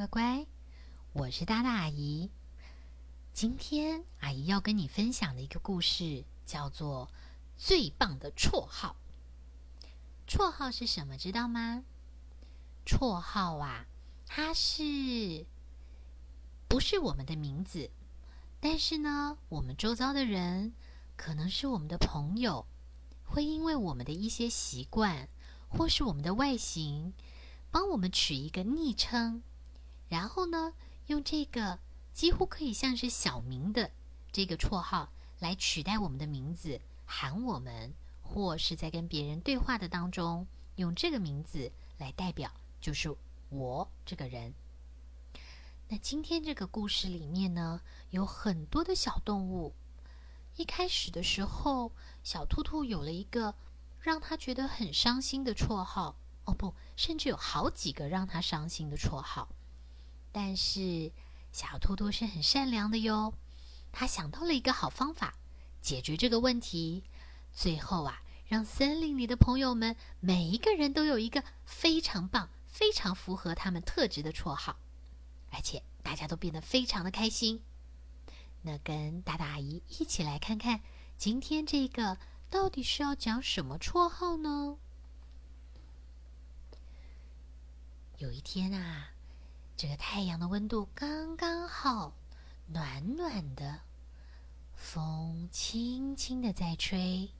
[0.00, 0.46] 乖乖，
[1.12, 2.30] 我是大大阿姨。
[3.34, 7.08] 今天阿姨要跟你分享的一个故事叫做
[7.58, 8.96] 《最棒的绰号》。
[10.26, 11.18] 绰号是什么？
[11.18, 11.84] 知道吗？
[12.86, 13.84] 绰号啊，
[14.24, 15.44] 它是
[16.66, 17.90] 不是我们的名字？
[18.58, 20.72] 但是呢，我们周遭的人
[21.14, 22.64] 可能是我们的朋友，
[23.26, 25.28] 会因为我们的一些习惯，
[25.68, 27.12] 或是我们的外形，
[27.70, 29.42] 帮我们取一个昵称，
[30.10, 30.74] 然后呢，
[31.06, 31.78] 用这个
[32.12, 33.92] 几乎可以像是小名的
[34.32, 43.16] 这个绰号来取代我们的名字，喊我们，或是在跟别人对话的当中，用这个名字来代表，就是
[43.50, 44.52] 我这个人。
[45.88, 49.74] 那今天这个故事里面呢，有很多的小动物。
[50.56, 51.92] 一开始的时候，
[52.24, 53.54] 小兔兔有了一个
[54.00, 56.16] 让他觉得很伤心的绰号。
[56.46, 59.48] 哦，不，甚至有好几个让他伤心的绰号。
[60.32, 61.12] 但是
[61.52, 63.34] 小兔兔是很善良的哟，
[63.92, 65.34] 他想到了一个好方法
[65.80, 67.04] 解决这个问题。
[67.52, 74.78] 最后啊，让森林里的朋友们每一个人都有一个非常棒、非常符合他们特质的绰号。
[75.50, 77.62] 而且大家都变得非常的开心。
[78.62, 80.80] 那跟大大阿姨一起来看看，
[81.16, 84.76] 今天这个到底是要讲什么绰号呢？
[88.18, 89.10] 有一天啊，
[89.80, 92.12] 这个太阳的温度刚刚好，
[92.66, 93.80] 暖暖的，
[94.74, 97.30] 风轻轻的在吹，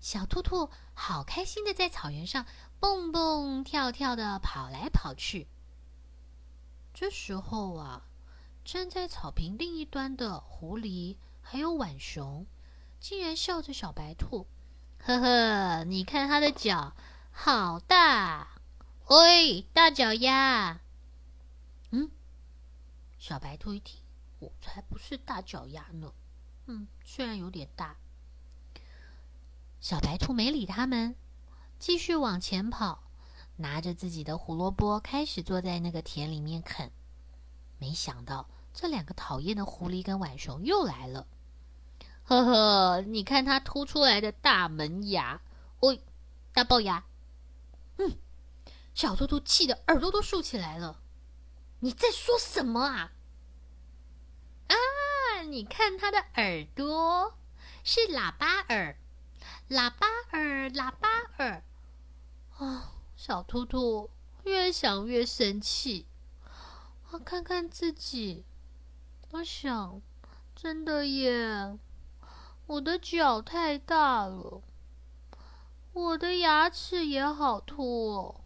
[0.00, 2.46] 小兔兔好开心的在草原上
[2.80, 5.48] 蹦蹦跳跳的跑来跑去。
[6.94, 8.06] 这时候啊，
[8.64, 12.46] 站在草坪另一端的狐狸还有浣熊，
[13.00, 14.46] 竟然笑着小白兔
[15.04, 16.94] ：“呵呵，你看它的脚
[17.30, 18.48] 好大！
[19.08, 20.80] 喂，大脚丫！”
[23.28, 24.00] 小白兔一听，
[24.38, 26.12] 我才不是大脚丫呢。
[26.66, 27.96] 嗯，虽然有点大。
[29.80, 31.16] 小白兔没理他们，
[31.80, 33.02] 继续往前跑。
[33.56, 36.92] 拿着自己的胡萝卜，开始坐在那个田里面啃。
[37.80, 41.26] 没想到，这两个讨厌的狐狸跟浣熊又来了。
[42.22, 45.42] 呵呵，你看它凸出来的大门牙，
[45.80, 46.00] 喂，
[46.52, 47.04] 大龅牙。
[47.98, 48.16] 嗯，
[48.94, 51.00] 小兔兔气得耳朵都竖起来了。
[51.80, 53.14] 你在说什么啊？
[54.68, 57.34] 啊，你看它的耳朵
[57.84, 58.96] 是喇叭耳，
[59.68, 61.62] 喇叭耳，喇叭耳。
[62.58, 62.92] 啊！
[63.16, 64.10] 小兔兔
[64.44, 66.06] 越想越生气，
[67.10, 68.44] 我看看自己，
[69.30, 70.02] 我想，
[70.54, 71.78] 真的耶，
[72.66, 74.62] 我的脚太大了，
[75.94, 78.40] 我的牙齿也好凸哦，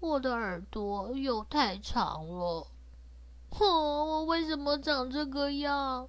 [0.00, 2.66] 我的耳朵又太长了，
[3.50, 6.08] 哼，我为什么长这个样？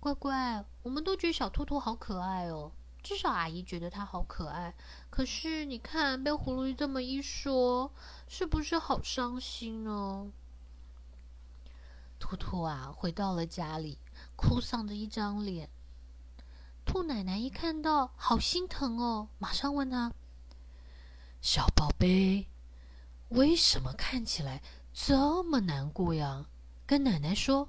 [0.00, 2.72] 乖乖，我们都觉得小兔兔好可爱哦。
[3.02, 4.74] 至少阿姨觉得它好可爱，
[5.10, 7.92] 可是你看被葫芦这么一说，
[8.26, 10.30] 是不是好伤心呢？
[12.18, 13.98] 兔兔啊，回到了家里，
[14.36, 15.68] 哭丧着一张脸。
[16.86, 20.12] 兔奶奶一看到，好心疼哦，马上问他
[21.42, 22.48] ：“小宝贝，
[23.28, 24.62] 为什么看起来
[24.94, 26.46] 这么难过呀？”
[26.86, 27.68] 跟奶奶说。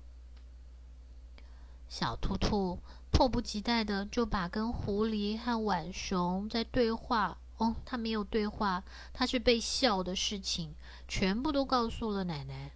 [1.90, 2.80] 小兔兔。
[3.12, 10.76] 迫不及待的就把跟狐狸和浣熊在对话哦，他没有对话，他是被笑的事情，
[11.08, 12.74] 全部都告诉了奶奶。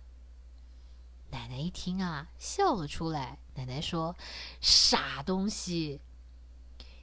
[1.31, 3.37] 奶奶一听啊，笑了出来。
[3.55, 4.15] 奶奶说
[4.61, 5.99] ：“傻东西，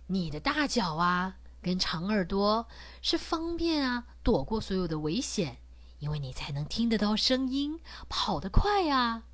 [0.07, 2.67] 你的大脚啊，跟长耳朵
[3.03, 5.59] 是方便啊，躲过所有的危险，
[5.99, 9.25] 因为你才能听得到声音，跑得快啊。”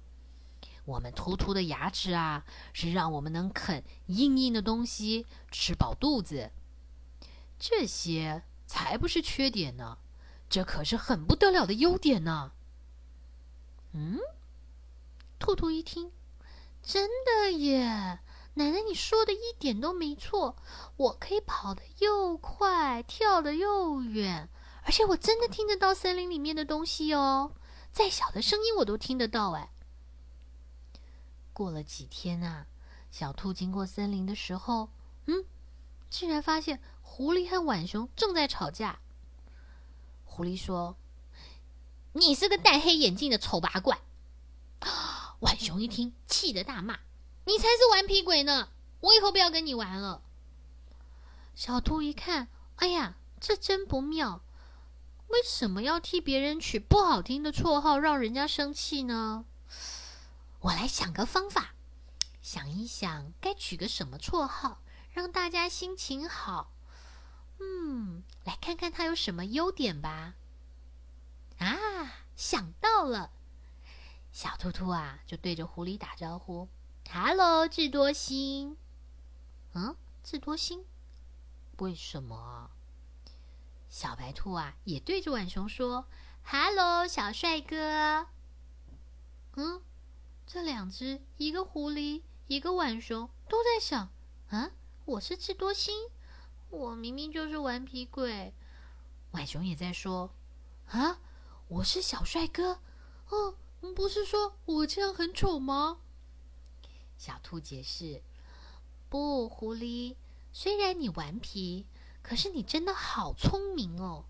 [0.85, 6.51] 我们突突的牙齿啊，是让我们能啃硬硬的东西，吃饱肚子。
[7.57, 9.99] 这些才不是缺点呢，
[10.49, 12.51] 这可是很不得了的优点呢。
[13.93, 14.19] 嗯，
[15.39, 16.11] 兔兔一听，
[16.83, 18.19] 真的耶！
[18.55, 20.57] 奶奶，你说的一点都没错，
[20.97, 24.49] 我可以跑得又快，跳得又远，
[24.85, 27.53] 而且我真的听得到森林里面的东西哦，
[27.93, 29.71] 再小的声音我都听得到哎。
[31.53, 32.67] 过了几天啊，
[33.11, 34.89] 小兔经过森林的时候，
[35.27, 35.45] 嗯，
[36.11, 38.99] 竟然发现狐狸和浣熊正在吵架。
[40.25, 40.97] 狐狸说
[42.15, 44.01] ：“你是个戴黑眼镜的丑八怪！”
[45.41, 46.99] 浣熊一听，气得大骂
[47.45, 48.71] ：“你才是顽皮鬼呢！
[49.01, 50.23] 我以后不要跟你玩了。”
[51.55, 54.41] 小兔一看，哎呀，这真不妙！
[55.33, 59.47] 为什么要替别人取不好听的绰号，让人家生气呢？
[60.61, 61.75] 我来想个方法，
[62.43, 66.71] 想一想该取个什么绰号，让大家心情好。
[67.59, 70.35] 嗯，来看看他有什么优点吧。
[71.59, 73.31] 啊，想到了！
[74.33, 76.69] 小兔兔啊，就对着狐狸打招呼
[77.11, 78.77] ：“Hello，智多星。”
[79.73, 80.85] 嗯，智多星？
[81.79, 82.71] 为什么啊？
[83.93, 86.07] 小白兔啊，也对着浣熊说
[86.45, 88.27] ：“Hello，小帅哥。”
[89.55, 89.83] 嗯，
[90.47, 94.11] 这两只，一个狐狸，一个浣熊，都在想：
[94.49, 94.71] 啊，
[95.05, 96.09] 我是智多星，
[96.71, 98.55] 我明明就是顽皮鬼。
[99.31, 100.31] 浣熊也在说：
[100.89, 101.19] 啊，
[101.69, 102.81] 我是小帅哥。
[103.29, 103.59] 哦，
[103.95, 105.99] 不是说我这样很丑吗？
[107.19, 108.23] 小兔解释：
[109.11, 110.17] 不，狐狸，
[110.51, 111.85] 虽然你顽皮。
[112.23, 114.25] 可是你真的好聪明哦，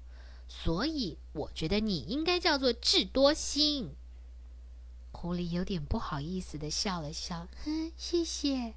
[0.48, 3.94] 所以我觉得你应该叫做智多星。
[5.12, 8.74] 狐狸有点不好意思的笑了笑，哼，谢谢。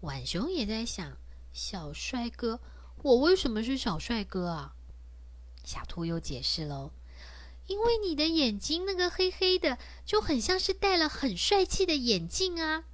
[0.00, 1.16] 浣熊也在想，
[1.52, 2.60] 小帅哥，
[3.02, 4.74] 我为什么是小帅哥啊？
[5.64, 6.92] 小兔又解释喽，
[7.66, 12.84] 因为你的眼睛那个黑黑的，就很像是戴了很帅气的眼镜啊，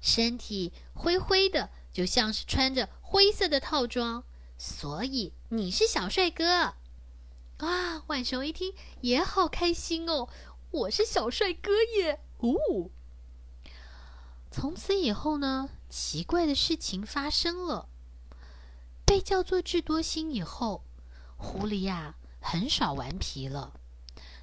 [0.00, 2.88] 身体灰灰的，就像是穿着。
[3.00, 4.24] 灰色的套装，
[4.56, 6.50] 所以你是小帅哥
[7.58, 8.02] 啊！
[8.06, 8.72] 浣熊一听
[9.02, 10.30] 也好开心哦，
[10.70, 12.20] 我是小帅哥耶！
[12.38, 12.90] 哦，
[14.50, 17.90] 从此以后呢，奇怪的事情发生了。
[19.04, 20.84] 被叫做智多星以后，
[21.36, 23.74] 狐狸呀很少顽皮了，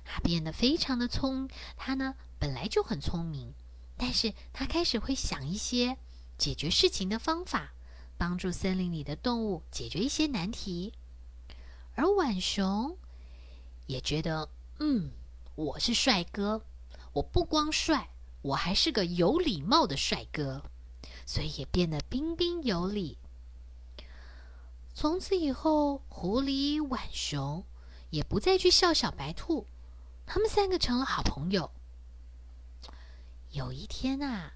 [0.05, 1.49] 他变得非常的聪。
[1.75, 3.55] 他呢本来就很聪明，
[3.97, 5.97] 但是他开始会想一些
[6.39, 7.73] 解决事情的方法。
[8.17, 10.91] 帮助森林里的动物解决一些难题，
[11.95, 12.97] 而浣熊
[13.85, 14.49] 也觉得，
[14.79, 15.11] 嗯，
[15.55, 16.65] 我是帅哥，
[17.13, 18.09] 我不光帅，
[18.41, 20.63] 我还是个有礼貌的帅哥，
[21.25, 23.17] 所以也变得彬彬有礼。
[24.93, 27.63] 从此以后，狐狸、浣熊
[28.09, 29.65] 也不再去笑小白兔，
[30.25, 31.71] 他们三个成了好朋友。
[33.51, 34.55] 有一天啊，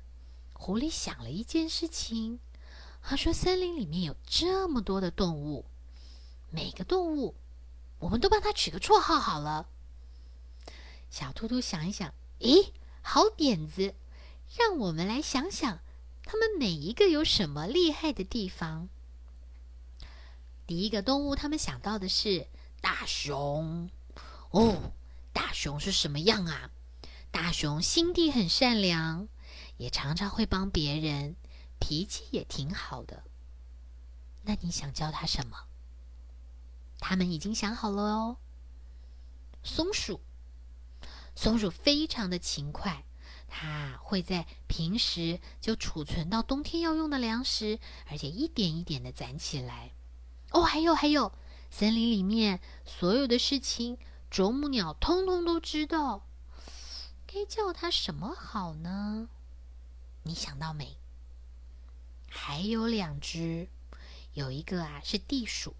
[0.53, 2.39] 狐狸想了一件事情。
[3.01, 5.65] 他说：“森林里面有这么多的动物，
[6.49, 7.35] 每个动物，
[7.99, 9.67] 我们都帮它取个绰号好了。”
[11.11, 12.71] 小兔兔想一想，咦，
[13.01, 13.93] 好点子！
[14.55, 15.79] 让我们来想想，
[16.23, 18.87] 它们每一个有什么厉害的地方。
[20.65, 22.47] 第一个动物，他们想到的是
[22.79, 23.89] 大熊。
[24.51, 24.93] 哦，
[25.33, 26.71] 大熊是什么样啊？
[27.31, 29.27] 大熊心地很善良，
[29.77, 31.35] 也常常会帮别人。
[31.79, 33.23] 脾气也挺好的，
[34.43, 35.65] 那你想教他什么？
[36.99, 38.37] 他们已经想好了哦。
[39.63, 40.21] 松鼠，
[41.35, 43.03] 松鼠非常的勤快，
[43.49, 47.79] 它会在平时就储存到冬天要用的粮食，
[48.09, 49.91] 而且一点一点的攒起来。
[50.51, 51.33] 哦，还有还有，
[51.69, 53.97] 森林里面所有的事情，
[54.31, 56.25] 啄木鸟通通都知道。
[57.27, 59.27] 该叫它什么好呢？
[60.23, 60.97] 你想到没？
[62.29, 63.67] 还有两只，
[64.33, 65.75] 有一个啊是地鼠，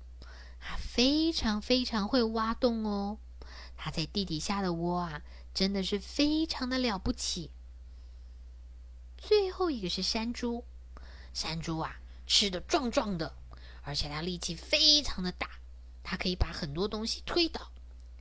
[0.60, 3.18] 它非常非常会挖洞哦。
[3.76, 5.24] 它在地底下的窝啊，
[5.54, 7.52] 真的是非常的了不起。
[9.18, 10.66] 最后一个是山猪，
[11.34, 13.36] 山猪啊吃的壮壮的，
[13.82, 15.50] 而且它力气非常的大，
[16.04, 17.72] 它可以把很多东西推倒，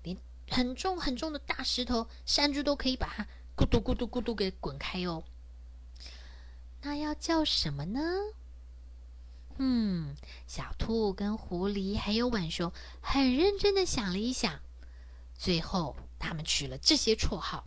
[0.02, 0.17] 连
[0.49, 3.26] 很重很重的大石头，山猪都可以把它
[3.57, 5.25] 咕嘟咕嘟咕嘟给滚开哦。
[6.83, 8.01] 那要叫什么呢？
[9.59, 14.61] 嗯，小兔跟狐狸还有浣熊很认真的想了一想，
[15.37, 17.65] 最后他们取了这些绰号。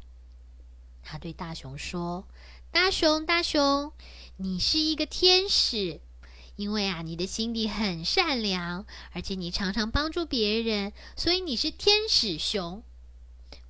[1.04, 2.28] 他对大熊说
[2.72, 3.94] ：“大熊，大熊，
[4.38, 6.02] 你是一个天使，
[6.56, 12.84] 因为啊，你的心地很善良，而且你常常帮助别人，所以你是天使熊。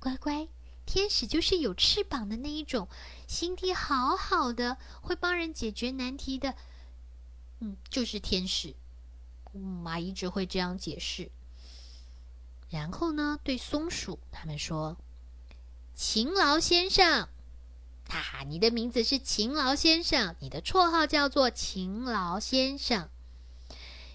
[0.00, 0.48] 乖乖。”
[0.86, 2.88] 天使就是有翅膀的那一种，
[3.26, 6.54] 心地好好的，会帮人解决难题的。
[7.58, 8.74] 嗯，就是天使。
[9.52, 11.30] 嗯蚂蚁只会这样解释。
[12.70, 14.96] 然后呢，对松鼠他们说
[15.94, 17.28] ：“勤劳先生，
[18.08, 23.08] 哈哈，你的名字是勤劳先生，你的绰号叫做勤劳先生，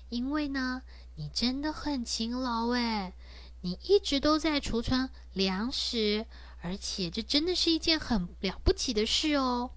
[0.09, 0.83] 因为呢，
[1.15, 3.13] 你真的很勤劳哎，
[3.61, 6.25] 你一直都在储存粮食。”
[6.61, 9.71] 而且这真的是一件很了不起的事哦。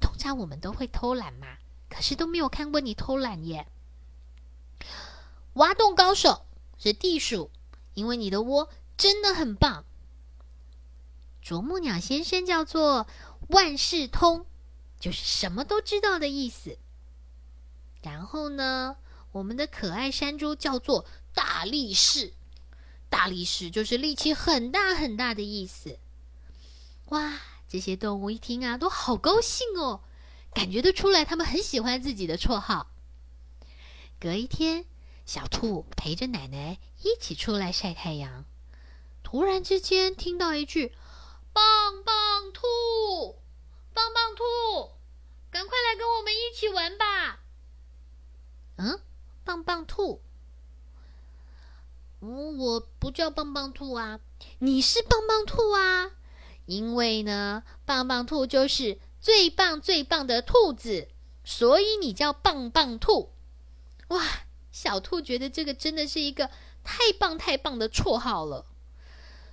[0.00, 3.66] 通常我们都会偷懒嘛，可是都没有看过你偷懒耶。
[5.54, 6.46] 挖洞高手
[6.78, 7.50] 是地鼠，
[7.94, 9.84] 因为你的窝真的很棒。
[11.42, 13.08] 啄木鸟先生叫做
[13.48, 14.46] 万事通，
[15.00, 16.78] 就是什么都知道的意思。
[18.02, 18.96] 然后呢，
[19.32, 21.04] 我们的可爱山猪叫做
[21.34, 22.34] 大力士，
[23.08, 25.98] 大力士就是力气很大很大的意思。
[27.08, 30.02] 哇，这些动物一听啊，都好高兴哦，
[30.52, 32.90] 感觉得出来，他们很喜欢自己的绰号。
[34.20, 34.84] 隔一天，
[35.24, 38.44] 小兔陪着奶奶一起出来晒太阳，
[39.22, 40.94] 突然之间听到一句
[41.52, 43.40] ：“棒棒兔，
[43.94, 44.92] 棒棒兔，
[45.50, 47.40] 赶快来跟我们一起玩吧！”
[48.76, 49.00] 嗯，
[49.44, 50.20] 棒棒兔，
[52.20, 54.20] 嗯，我不叫棒棒兔啊，
[54.58, 56.10] 你是棒棒兔啊。
[56.68, 61.08] 因为呢，棒棒兔就是最棒最棒的兔子，
[61.42, 63.32] 所以你叫棒棒兔。
[64.08, 64.22] 哇，
[64.70, 66.50] 小兔觉得这个真的是一个
[66.84, 68.66] 太棒太棒的绰号了。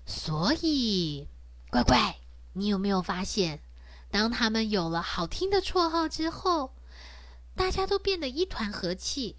[0.06, 1.30] 所以，
[1.70, 2.18] 乖乖，
[2.52, 3.62] 你有没有发现，
[4.12, 6.74] 当他们有了好听的绰号之后，
[7.56, 9.38] 大家都变得一团和气？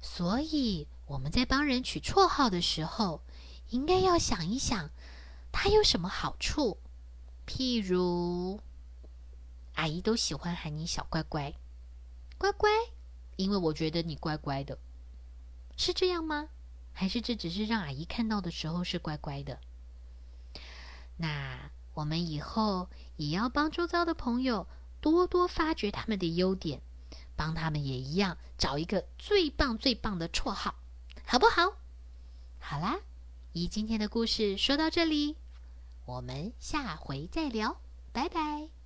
[0.00, 3.20] 所以我们在帮人取绰号的时候，
[3.68, 4.88] 应该要想一想。
[5.52, 6.78] 它有什么好处？
[7.46, 8.60] 譬如，
[9.74, 11.52] 阿姨都喜欢喊你小乖乖，
[12.38, 12.70] 乖乖，
[13.36, 14.78] 因为我觉得你乖乖的，
[15.76, 16.48] 是这样吗？
[16.92, 19.58] 还是这只是让阿姨看到的时候是乖乖的？
[21.16, 24.66] 那我们以后也要帮周遭的朋友
[25.00, 26.80] 多多发掘他们的优点，
[27.36, 30.76] 帮他们也一样找一个最棒最棒的绰号，
[31.26, 31.72] 好不好？
[32.58, 33.00] 好啦。
[33.52, 35.36] 以今天的故事说到这里，
[36.06, 37.80] 我们下回再聊，
[38.12, 38.79] 拜拜。